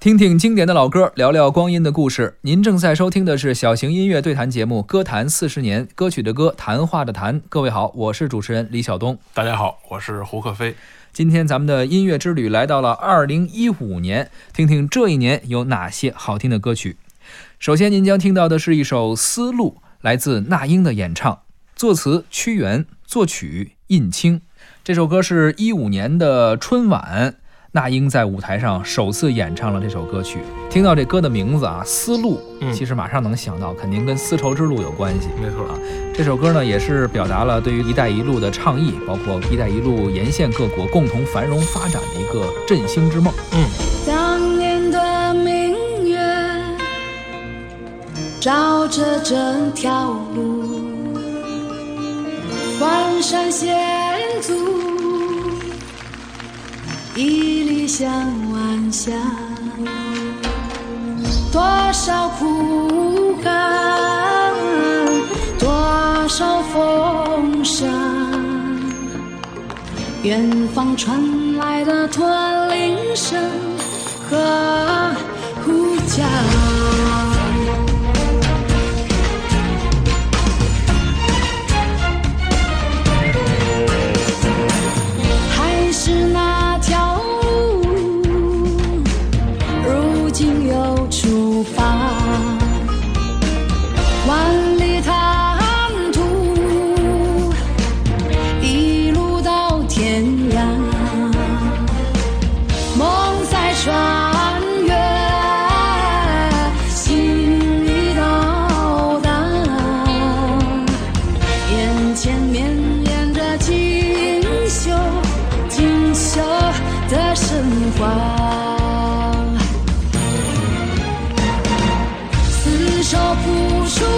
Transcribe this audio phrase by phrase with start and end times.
[0.00, 2.38] 听听经典的老歌，聊聊光阴的故事。
[2.42, 7.42] 您正在收听的是小型音乐对谈节目《歌坛四十年》，歌曲的歌，谈话的谈。
[7.48, 9.18] 各位好，我是主持人李晓东。
[9.34, 10.76] 大家好，我是胡克飞。
[11.12, 16.96] 今天咱们的音乐之旅来到了二零一五年，听听这一年有哪些好听的歌曲。
[17.58, 21.40] 首先，您将听到的是一首《丝路》，来自那英的演唱，
[21.74, 24.42] 作词屈原，作曲印青。
[24.84, 27.34] 这首歌是一五年的春晚。
[27.70, 30.38] 那英在舞台上首次演唱了这首歌曲。
[30.70, 32.40] 听到这歌的名字啊，丝路，
[32.72, 35.28] 其实马上能想到，肯定跟丝绸之路有关系。
[35.38, 35.78] 没错啊，
[36.14, 43.32] 这首歌呢也是表达了对于“一带一路”的倡议，包括“一带一路”沿线各国共同繁荣发展的一个振兴之梦。
[43.52, 43.68] 嗯。
[44.06, 46.18] 当年的明月
[48.40, 50.80] 照着这条路，
[52.78, 53.76] 关山险
[54.40, 54.54] 阻。
[57.14, 57.57] 一
[57.88, 58.06] 里香
[58.52, 59.14] 万香，
[61.50, 64.52] 多少苦寒，
[65.58, 67.86] 多少风沙，
[70.22, 72.28] 远方传来的驼
[72.66, 73.42] 铃声
[74.28, 74.36] 和
[75.64, 77.27] 呼叫。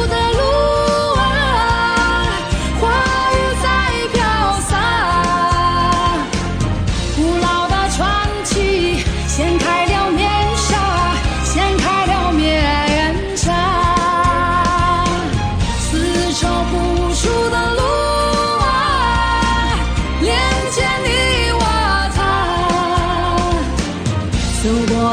[0.09, 0.60] 的路。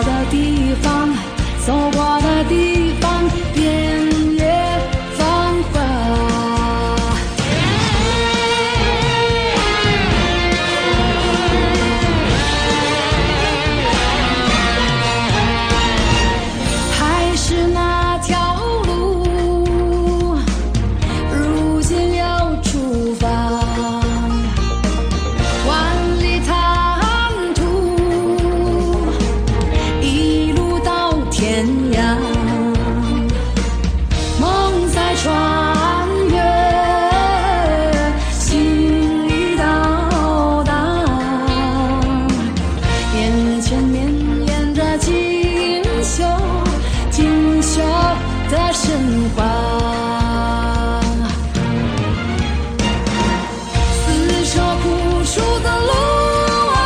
[0.07, 1.09] 的地方，
[1.65, 3.07] 走过的地方。
[48.87, 48.95] 神
[49.35, 49.43] 话，
[53.91, 54.85] 撕扯付
[55.25, 55.91] 出的路
[56.71, 56.77] 啊，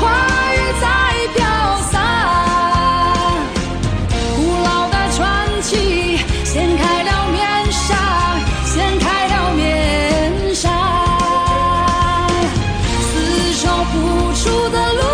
[0.00, 0.02] 花
[0.52, 0.84] 雨在
[1.36, 1.38] 飘
[1.92, 1.94] 洒，
[4.34, 5.22] 古老的传
[5.62, 7.38] 奇掀开了面
[7.70, 7.94] 纱，
[8.66, 10.68] 掀开了面纱，
[13.04, 13.94] 撕扯付
[14.34, 15.09] 出的路。